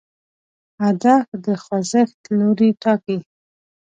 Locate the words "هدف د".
0.83-1.47